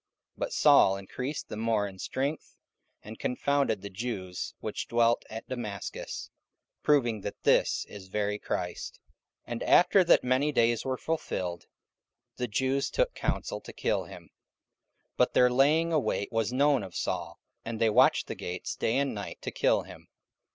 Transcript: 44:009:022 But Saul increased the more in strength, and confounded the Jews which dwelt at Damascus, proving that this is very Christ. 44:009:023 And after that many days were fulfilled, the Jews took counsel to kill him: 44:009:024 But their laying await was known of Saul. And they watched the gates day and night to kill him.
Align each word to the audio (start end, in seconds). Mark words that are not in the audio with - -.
44:009:022 0.39 0.39
But 0.39 0.53
Saul 0.53 0.97
increased 0.97 1.47
the 1.49 1.57
more 1.57 1.87
in 1.87 1.99
strength, 1.99 2.55
and 3.03 3.19
confounded 3.19 3.83
the 3.83 3.89
Jews 3.91 4.55
which 4.59 4.87
dwelt 4.87 5.23
at 5.29 5.47
Damascus, 5.47 6.31
proving 6.81 7.21
that 7.21 7.43
this 7.43 7.85
is 7.85 8.07
very 8.07 8.39
Christ. 8.39 8.99
44:009:023 9.45 9.51
And 9.51 9.61
after 9.63 10.03
that 10.03 10.23
many 10.23 10.51
days 10.51 10.83
were 10.83 10.97
fulfilled, 10.97 11.67
the 12.37 12.47
Jews 12.47 12.89
took 12.89 13.13
counsel 13.13 13.61
to 13.61 13.71
kill 13.71 14.05
him: 14.05 14.29
44:009:024 15.03 15.09
But 15.17 15.33
their 15.35 15.51
laying 15.51 15.93
await 15.93 16.31
was 16.31 16.51
known 16.51 16.81
of 16.81 16.95
Saul. 16.95 17.39
And 17.63 17.79
they 17.79 17.91
watched 17.91 18.25
the 18.25 18.33
gates 18.33 18.75
day 18.75 18.97
and 18.97 19.13
night 19.13 19.39
to 19.43 19.51
kill 19.51 19.83
him. 19.83 20.07